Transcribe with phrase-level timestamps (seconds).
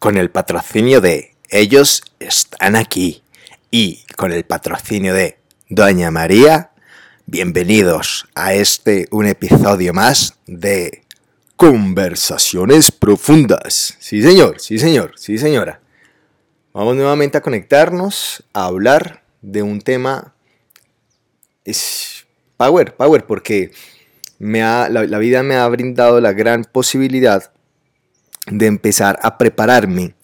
[0.00, 3.22] con el patrocinio de Ellos están aquí
[3.70, 5.36] y con el patrocinio de
[5.68, 6.70] Doña María,
[7.26, 11.04] bienvenidos a este un episodio más de
[11.54, 13.94] Conversaciones Profundas.
[13.98, 15.80] Sí, señor, sí, señor, sí, señora.
[16.72, 20.32] Vamos nuevamente a conectarnos, a hablar de un tema...
[21.66, 22.26] Es
[22.56, 23.72] power, power, porque
[24.38, 27.52] me ha, la, la vida me ha brindado la gran posibilidad
[28.50, 30.14] de empezar a prepararme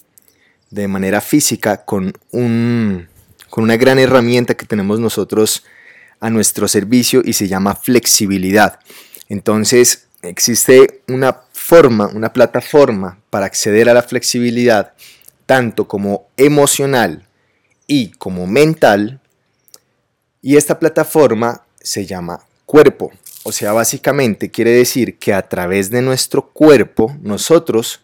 [0.70, 3.08] de manera física con, un,
[3.50, 5.64] con una gran herramienta que tenemos nosotros
[6.20, 8.80] a nuestro servicio y se llama flexibilidad.
[9.28, 14.92] Entonces existe una forma, una plataforma para acceder a la flexibilidad,
[15.46, 17.26] tanto como emocional
[17.86, 19.20] y como mental.
[20.42, 23.12] Y esta plataforma se llama cuerpo.
[23.44, 28.00] O sea, básicamente quiere decir que a través de nuestro cuerpo nosotros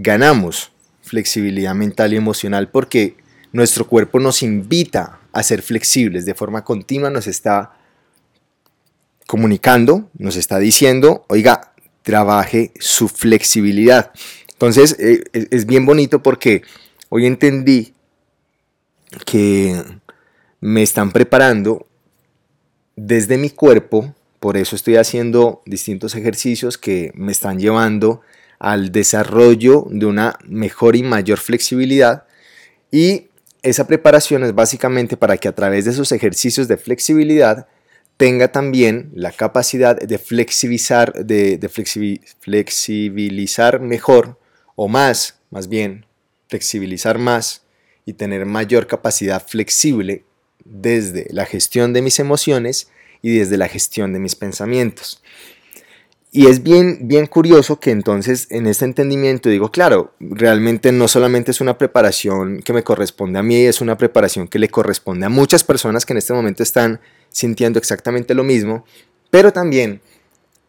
[0.00, 0.70] ganamos
[1.02, 3.16] flexibilidad mental y emocional porque
[3.52, 7.72] nuestro cuerpo nos invita a ser flexibles de forma continua, nos está
[9.26, 11.72] comunicando, nos está diciendo, oiga,
[12.02, 14.12] trabaje su flexibilidad.
[14.52, 16.62] Entonces eh, es bien bonito porque
[17.08, 17.94] hoy entendí
[19.26, 19.82] que
[20.60, 21.86] me están preparando
[22.96, 28.22] desde mi cuerpo, por eso estoy haciendo distintos ejercicios que me están llevando
[28.58, 32.24] al desarrollo de una mejor y mayor flexibilidad
[32.90, 33.28] y
[33.62, 37.66] esa preparación es básicamente para que a través de esos ejercicios de flexibilidad
[38.16, 41.70] tenga también la capacidad de flexibilizar, de,
[42.40, 44.38] flexibilizar mejor
[44.74, 46.04] o más, más bien,
[46.48, 47.62] flexibilizar más
[48.04, 50.24] y tener mayor capacidad flexible
[50.64, 52.90] desde la gestión de mis emociones
[53.22, 55.22] y desde la gestión de mis pensamientos.
[56.38, 61.50] Y es bien, bien curioso que entonces en este entendimiento digo, claro, realmente no solamente
[61.50, 65.30] es una preparación que me corresponde a mí, es una preparación que le corresponde a
[65.30, 68.84] muchas personas que en este momento están sintiendo exactamente lo mismo,
[69.30, 70.00] pero también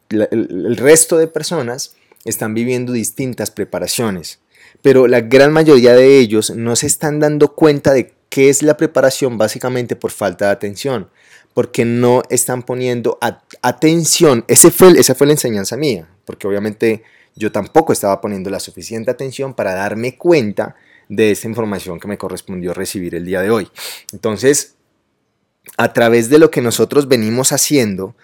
[0.09, 4.39] el, resto de personas están viviendo distintas preparaciones.
[4.81, 8.75] Pero la gran mayoría de ellos no se están dando cuenta de qué es la
[8.75, 11.09] preparación básicamente por falta de atención
[11.53, 13.17] porque no están poniendo
[13.61, 14.45] atención.
[14.47, 17.03] Ese fue, esa fue la enseñanza mía, porque obviamente
[17.35, 20.75] yo tampoco estaba poniendo la suficiente atención para darme cuenta
[21.07, 23.69] de esta información que me correspondió recibir el día de hoy.
[24.13, 24.75] Entonces,
[25.77, 28.15] a través de lo que nosotros venimos haciendo,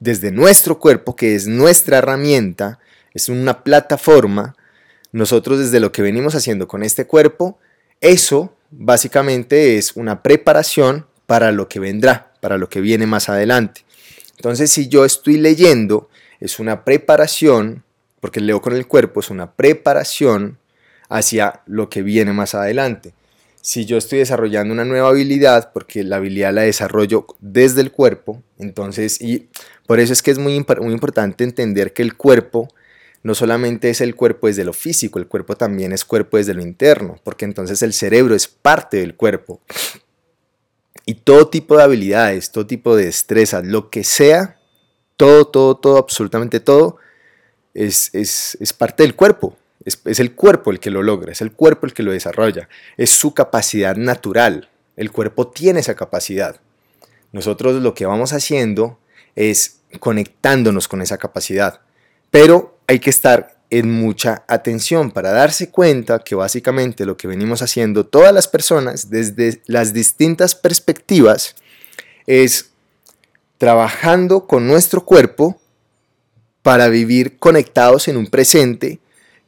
[0.00, 2.78] desde nuestro cuerpo, que es nuestra herramienta,
[3.12, 4.56] es una plataforma,
[5.12, 7.58] nosotros desde lo que venimos haciendo con este cuerpo,
[8.00, 13.80] eso básicamente es una preparación para lo que vendrá, para lo que viene más adelante.
[14.36, 16.08] Entonces, si yo estoy leyendo,
[16.38, 17.82] es una preparación,
[18.20, 20.56] porque leo con el cuerpo, es una preparación
[21.08, 23.14] hacia lo que viene más adelante.
[23.62, 28.40] Si yo estoy desarrollando una nueva habilidad, porque la habilidad la desarrollo desde el cuerpo,
[28.60, 29.48] entonces, y
[29.88, 32.72] por eso es que es muy, importante entender que el cuerpo
[33.24, 36.62] no solamente es el cuerpo desde lo físico, el cuerpo también es cuerpo desde lo
[36.62, 39.60] interno, porque entonces el cerebro es parte del cuerpo.
[41.04, 44.58] Y todo tipo de habilidades, todo tipo de destrezas, lo que sea,
[45.16, 46.98] todo, todo, todo, absolutamente todo,
[47.74, 48.10] es,
[48.78, 49.56] parte del cuerpo.
[49.84, 52.68] Es, es el cuerpo el que lo logra, es el cuerpo el que lo desarrolla,
[52.96, 54.68] es su capacidad natural.
[54.96, 56.60] El cuerpo tiene esa capacidad.
[57.32, 58.98] Nosotros lo que vamos haciendo
[59.34, 61.80] es conectándonos con esa capacidad.
[62.30, 67.62] Pero hay que estar en mucha atención para darse cuenta que básicamente lo que venimos
[67.62, 71.56] haciendo todas las personas desde las distintas perspectivas
[72.26, 72.70] es
[73.58, 75.60] trabajando con nuestro cuerpo
[76.62, 79.00] para vivir conectados en un presente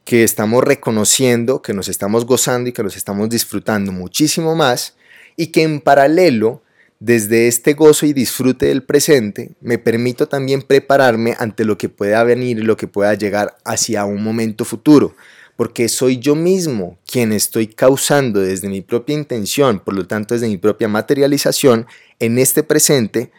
[0.05, 4.95] que estamos reconociendo, que nos estamos gozando y que nos estamos disfrutando muchísimo más
[5.35, 6.61] y que en paralelo
[6.99, 12.23] desde este gozo y disfrute del presente, me permito también prepararme ante lo que pueda
[12.23, 15.15] venir y lo que pueda llegar hacia un momento futuro,
[15.55, 20.49] porque soy yo mismo quien estoy causando desde mi propia intención, por lo tanto desde
[20.49, 21.87] mi propia materialización,
[22.19, 23.31] en este presente,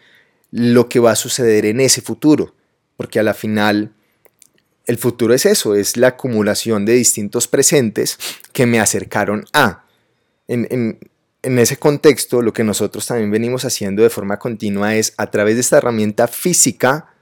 [0.51, 2.55] lo que va a suceder en ese futuro,
[2.97, 3.93] porque a la final
[4.87, 8.19] el futuro es eso, es la acumulación de distintos presentes
[8.53, 9.85] que me acercaron a.
[10.49, 10.99] En, en
[11.43, 15.63] ese contexto, lo que nosotros también venimos haciendo de forma continua es a través de
[15.63, 17.15] esta herramienta física,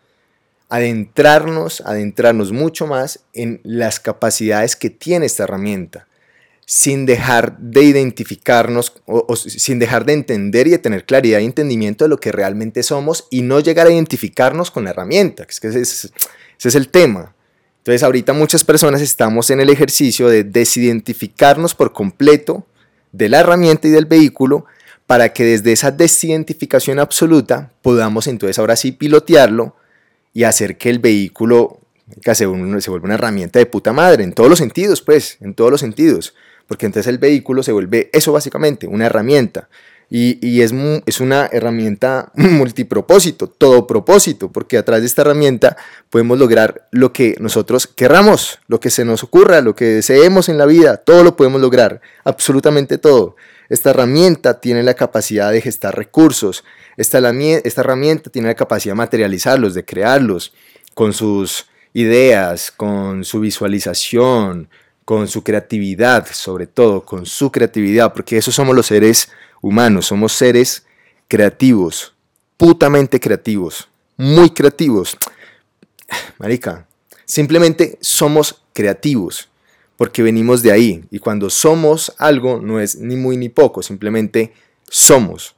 [0.68, 6.08] adentrarnos, adentrarnos mucho más en las capacidades que tiene esta herramienta,
[6.66, 12.04] sin dejar de identificarnos o, sin dejar de entender y de tener claridad y entendimiento
[12.04, 15.60] de lo que realmente somos y no llegar a identificarnos con la herramienta, que es
[15.60, 16.08] que ese,
[16.62, 17.34] es el tema.
[17.78, 22.66] Entonces ahorita muchas personas estamos en el ejercicio de desidentificarnos por completo
[23.12, 24.66] de la herramienta y del vehículo
[25.06, 29.74] para que desde esa desidentificación absoluta podamos entonces ahora sí pilotearlo
[30.34, 31.80] y hacer que el vehículo
[32.22, 35.70] se, se vuelva una herramienta de puta madre, en todos los sentidos, pues, en todos
[35.70, 36.34] los sentidos,
[36.66, 39.68] porque entonces el vehículo se vuelve eso básicamente, una herramienta.
[40.10, 40.72] Y, es,
[41.04, 45.76] es, una herramienta multipropósito, todo propósito, porque a través de esta herramienta
[46.08, 50.56] podemos lograr lo que nosotros querramos, lo que se nos ocurra, lo que deseemos en
[50.56, 53.36] la vida, todo lo podemos lograr, absolutamente todo.
[53.68, 56.64] Esta herramienta tiene la capacidad de gestar recursos,
[56.96, 60.54] esta, esta herramienta tiene la capacidad de materializarlos, de crearlos,
[60.94, 64.68] con sus ideas, con su visualización,
[65.04, 70.32] con su creatividad, sobre todo, con su creatividad, porque eso somos los seres humanos, somos
[70.32, 70.86] seres
[71.28, 72.14] creativos,
[72.56, 75.16] putamente creativos, muy creativos.
[76.38, 76.86] Marica,
[77.24, 79.48] simplemente somos creativos,
[79.96, 84.52] porque venimos de ahí, y cuando somos algo no es ni muy ni poco, simplemente
[84.88, 85.54] somos.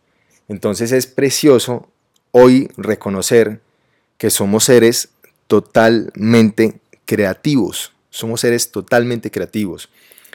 [0.48, 1.88] Entonces es precioso
[2.32, 3.60] hoy reconocer
[4.18, 5.10] que somos seres
[5.46, 9.88] totalmente creativos, somos seres totalmente creativos.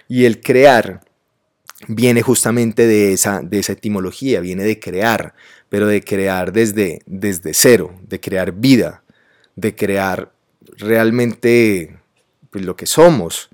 [0.07, 1.01] Y el crear
[1.87, 5.33] viene justamente de esa, de esa etimología, viene de crear,
[5.69, 9.03] pero de crear desde, desde cero, de crear vida,
[9.55, 10.31] de crear
[10.77, 11.97] realmente
[12.49, 13.49] pues, lo que somos.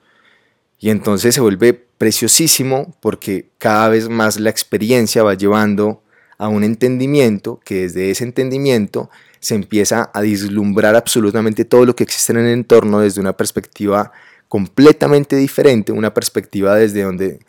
[0.80, 6.04] Y entonces se vuelve preciosísimo porque cada vez más la experiencia va llevando
[6.38, 12.04] a un entendimiento que desde ese entendimiento se empieza a vislumbrar absolutamente todo lo que
[12.04, 14.12] existe en el entorno desde una perspectiva
[14.48, 17.40] completamente diferente, una perspectiva desde donde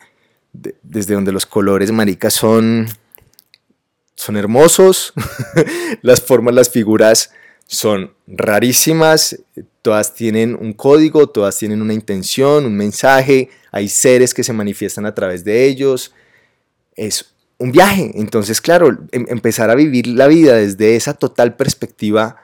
[0.53, 2.87] desde donde los colores maricas son,
[4.15, 5.13] son hermosos,
[6.01, 7.31] las formas, las figuras
[7.65, 9.39] son rarísimas,
[9.81, 15.05] todas tienen un código, todas tienen una intención, un mensaje, hay seres que se manifiestan
[15.05, 16.13] a través de ellos.
[16.95, 22.37] Es un viaje, entonces claro, em, empezar a vivir la vida desde esa total perspectiva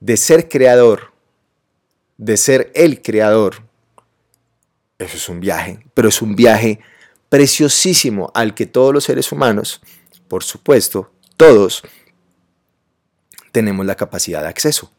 [0.00, 1.12] de ser creador,
[2.18, 3.62] de ser el creador,
[4.98, 6.80] eso es un viaje, pero es un viaje
[7.34, 9.80] preciosísimo al que todos los seres humanos,
[10.28, 11.82] por supuesto, todos,
[13.50, 14.92] tenemos la capacidad de acceso.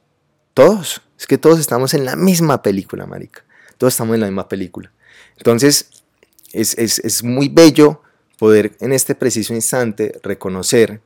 [0.54, 1.02] Todos.
[1.18, 3.46] Es que todos estamos en la misma película, marica.
[3.78, 4.92] Todos estamos en la misma película.
[5.38, 6.04] Entonces,
[6.52, 8.02] es, es muy bello
[8.38, 11.00] poder en este preciso instante reconocer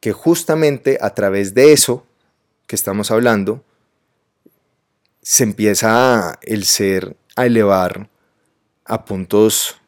[0.00, 2.06] que justamente a través de eso
[2.66, 3.62] que estamos hablando,
[5.20, 8.08] se empieza el ser a elevar
[8.86, 9.79] a puntos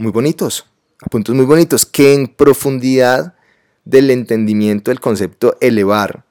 [0.00, 0.66] muy bonitos,
[1.10, 3.34] puntos muy bonitos, que en profundidad
[3.84, 6.24] del entendimiento del concepto elevar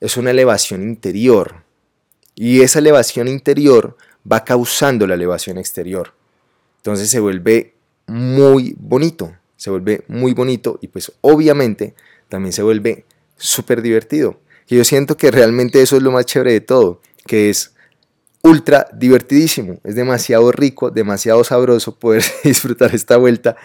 [0.00, 1.64] es una elevación interior.
[2.36, 3.96] Y esa elevación interior
[4.30, 6.14] va causando la elevación exterior.
[6.76, 7.74] Entonces se vuelve
[8.06, 11.96] muy bonito, se vuelve muy bonito y pues obviamente
[12.28, 13.04] también se vuelve
[13.36, 14.40] súper divertido.
[14.68, 17.74] Y yo siento que realmente eso es lo más chévere de todo, que es
[18.42, 19.78] ultra divertidísimo.
[19.84, 23.56] Es demasiado rico, demasiado sabroso poder disfrutar esta vuelta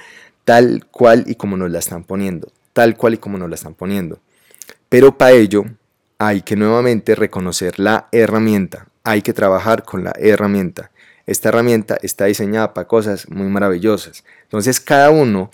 [0.45, 2.51] tal cual y como nos la están poniendo.
[2.73, 4.19] Tal cual y como nos la están poniendo.
[4.89, 5.63] Pero para ello
[6.17, 8.87] hay que nuevamente reconocer la herramienta.
[9.03, 10.91] Hay que trabajar con la herramienta.
[11.25, 14.23] Esta herramienta está diseñada para cosas muy maravillosas.
[14.43, 15.51] Entonces cada uno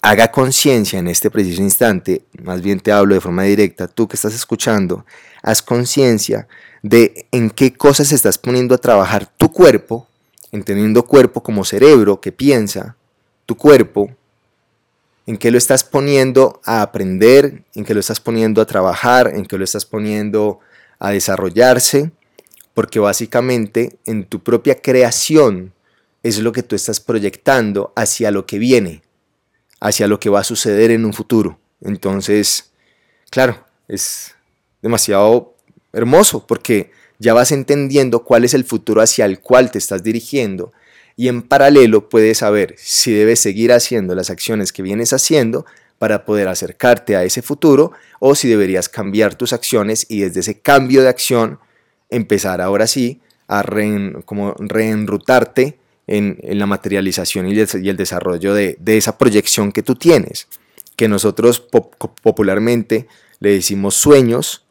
[0.00, 4.16] haga conciencia en este preciso instante, más bien te hablo de forma directa, tú que
[4.16, 5.04] estás escuchando,
[5.42, 6.48] haz conciencia
[6.82, 10.08] de en qué cosas estás poniendo a trabajar tu cuerpo,
[10.50, 12.96] entendiendo cuerpo como cerebro que piensa,
[13.46, 14.10] tu cuerpo,
[15.26, 19.46] en qué lo estás poniendo a aprender, en qué lo estás poniendo a trabajar, en
[19.46, 20.58] qué lo estás poniendo
[20.98, 22.10] a desarrollarse,
[22.74, 25.72] porque básicamente en tu propia creación
[26.22, 29.02] es lo que tú estás proyectando hacia lo que viene,
[29.80, 31.58] hacia lo que va a suceder en un futuro.
[31.80, 32.72] Entonces,
[33.30, 34.34] claro, es
[34.80, 35.54] demasiado
[35.92, 40.72] hermoso porque ya vas entendiendo cuál es el futuro hacia el cual te estás dirigiendo
[41.16, 45.66] y en paralelo puedes saber si debes seguir haciendo las acciones que vienes haciendo
[45.98, 50.60] para poder acercarte a ese futuro o si deberías cambiar tus acciones y desde ese
[50.60, 51.58] cambio de acción
[52.10, 53.62] empezar ahora sí a
[54.24, 60.48] como reenrutarte en, la materialización y el, desarrollo de, esa proyección que tú tienes,
[60.96, 63.06] que nosotros popularmente
[63.40, 64.64] le decimos sueños,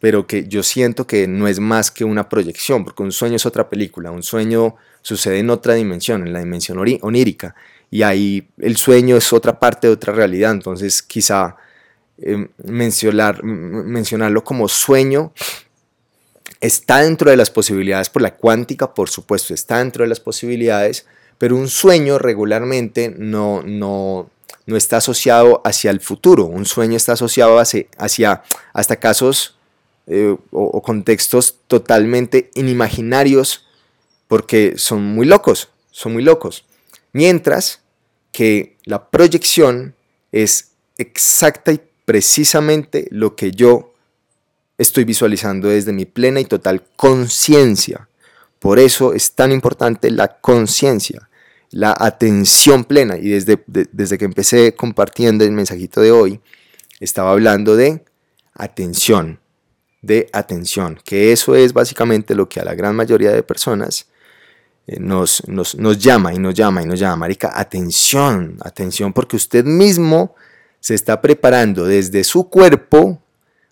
[0.00, 3.46] pero que yo siento que no es más que una proyección, porque un sueño es
[3.46, 7.54] otra película, un sueño sucede en otra dimensión, en la dimensión onírica,
[7.90, 11.56] y ahí el sueño es otra parte de otra realidad, entonces quizá
[12.18, 15.32] eh, mencionar, mencionarlo como sueño
[16.60, 21.06] está dentro de las posibilidades por la cuántica, por supuesto, está dentro de las posibilidades,
[21.36, 24.30] pero un sueño regularmente no, no,
[24.66, 28.42] no está asociado hacia el futuro, un sueño está asociado hacia, hacia
[28.72, 29.59] hasta casos
[30.06, 33.66] eh, o, contextos totalmente inimaginarios
[34.28, 36.64] porque son muy locos, son muy locos.
[37.12, 37.80] Mientras
[38.32, 39.94] que la proyección
[40.32, 43.90] es exacta y precisamente lo que yo
[44.78, 48.08] estoy visualizando desde mi plena y total conciencia.
[48.58, 51.28] Por eso es tan importante la conciencia,
[51.70, 53.18] la atención plena.
[53.18, 56.40] Y desde, desde que empecé compartiendo el mensajito de hoy,
[56.98, 58.04] estaba hablando de
[58.54, 59.38] atención,
[60.02, 64.06] de atención, que eso es básicamente lo que a la gran mayoría de personas
[64.86, 69.36] eh, nos, nos, nos llama y nos llama y nos llama, Marica, atención, atención, porque
[69.36, 70.34] usted mismo
[70.80, 73.20] se está preparando desde su cuerpo,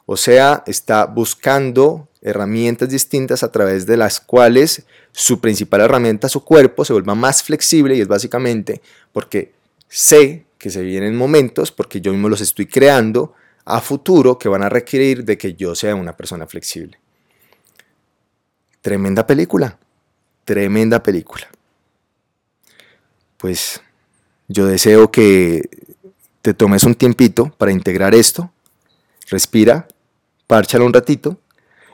[0.05, 6.45] o sea, está buscando herramientas distintas a través de las cuales su principal herramienta, su
[6.45, 8.83] cuerpo, se vuelva más flexible y es básicamente
[9.13, 9.53] porque
[9.89, 13.35] sé que se vienen momentos, porque yo mismo los estoy creando
[13.69, 16.99] a futuro que van a requerir de que yo sea una persona flexible.
[18.81, 19.79] Tremenda película,
[20.47, 21.47] tremenda película.
[23.37, 23.83] Pues
[24.49, 25.69] yo deseo que
[26.41, 28.51] te tomes un tiempito para integrar esto,
[29.29, 29.87] respira,
[30.47, 31.39] párchala un ratito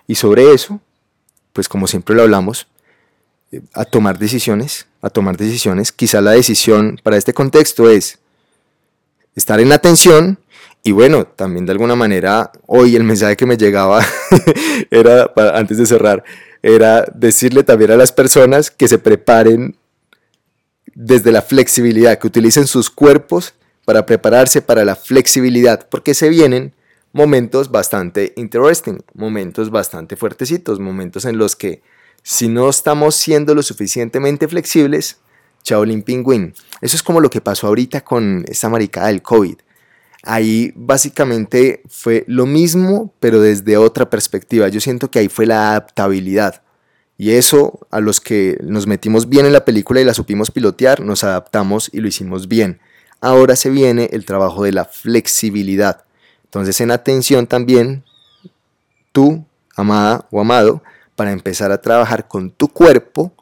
[0.07, 0.81] y sobre eso,
[1.52, 2.69] pues como siempre lo hablamos,
[3.50, 5.90] eh, a tomar decisiones, a tomar decisiones.
[5.90, 8.21] Quizá la decisión para este contexto es
[9.35, 10.38] estar en atención
[10.87, 14.05] y bueno, también de alguna manera hoy el mensaje que me llegaba
[14.91, 16.23] era, antes de cerrar,
[16.62, 19.79] era decirle también a las personas que se preparen
[20.95, 23.55] desde la flexibilidad, que utilicen sus cuerpos
[23.87, 26.75] para prepararse para la flexibilidad, porque se vienen
[27.12, 31.81] momentos bastante interesting, momentos bastante fuertecitos, momentos en los que
[32.23, 35.17] si no estamos siendo lo suficientemente flexibles,
[35.64, 36.53] Shaolin Penguin.
[36.83, 39.57] Eso es como lo que pasó ahorita con esta maricada del COVID.
[40.26, 44.69] Ahí básicamente fue lo mismo, pero desde otra perspectiva.
[44.69, 46.62] Yo siento que ahí fue la adaptabilidad.
[47.19, 51.00] Y eso, a los que nos metimos bien en la película y la supimos pilotear,
[51.00, 52.81] nos adaptamos y lo hicimos bien.
[53.21, 56.04] Ahora se viene el trabajo de la flexibilidad.
[56.45, 58.04] Entonces, en atención también,
[59.12, 59.45] tú,
[59.76, 60.83] amada o amado,
[61.16, 63.33] para empezar a trabajar con tu cuerpo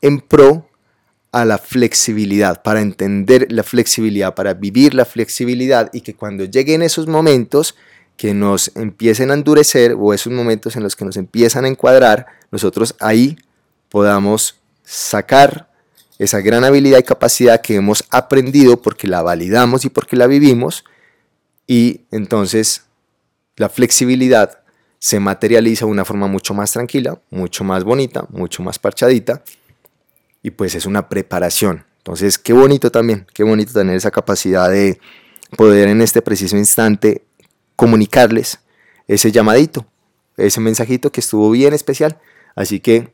[0.00, 0.68] en pro
[1.34, 6.80] a la flexibilidad, para entender la flexibilidad, para vivir la flexibilidad y que cuando lleguen
[6.80, 7.74] esos momentos
[8.16, 12.26] que nos empiecen a endurecer o esos momentos en los que nos empiezan a encuadrar,
[12.52, 13.36] nosotros ahí
[13.88, 15.68] podamos sacar
[16.20, 20.84] esa gran habilidad y capacidad que hemos aprendido porque la validamos y porque la vivimos
[21.66, 22.84] y entonces
[23.56, 24.60] la flexibilidad
[25.00, 29.42] se materializa de una forma mucho más tranquila, mucho más bonita, mucho más parchadita
[30.44, 31.84] y pues es una preparación.
[31.98, 35.00] Entonces, qué bonito también, qué bonito tener esa capacidad de
[35.56, 37.24] poder en este preciso instante
[37.74, 38.60] comunicarles
[39.08, 39.84] ese llamadito,
[40.36, 42.20] ese mensajito que estuvo bien especial.
[42.54, 43.12] Así que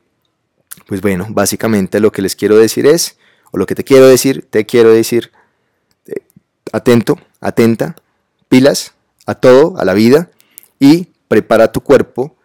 [0.87, 3.17] pues bueno, básicamente lo que les quiero decir es,
[3.51, 5.31] o lo que te quiero decir, te quiero decir,
[6.05, 6.23] eh,
[6.71, 7.95] atento, atenta,
[8.49, 8.93] pilas
[9.25, 10.31] a todo, a la vida,
[10.79, 12.35] y prepara tu cuerpo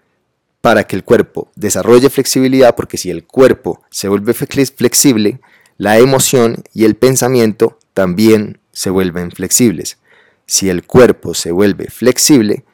[0.66, 5.38] para que el cuerpo desarrolle flexibilidad, porque si el cuerpo se vuelve flexible,
[5.78, 9.98] la emoción y el pensamiento también se vuelven flexibles.
[10.44, 12.64] Si el cuerpo se vuelve flexible,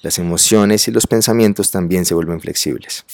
[0.00, 3.04] las emociones y los pensamientos también se vuelven flexibles.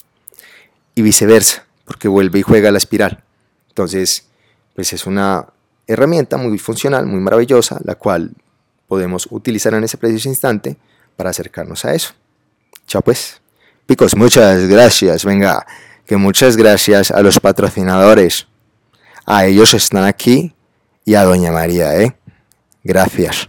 [0.94, 3.24] Y viceversa porque vuelve y juega la espiral.
[3.70, 4.28] Entonces,
[4.76, 5.48] pues es una
[5.88, 8.30] herramienta muy funcional, muy maravillosa, la cual
[8.86, 10.76] podemos utilizar en ese preciso instante
[11.16, 12.14] para acercarnos a eso.
[12.86, 13.40] Chao pues.
[13.88, 15.24] Picos, muchas gracias.
[15.24, 15.66] Venga,
[16.04, 18.46] que muchas gracias a los patrocinadores.
[19.24, 20.54] A ellos están aquí
[21.06, 22.14] y a Doña María, ¿eh?
[22.84, 23.48] Gracias.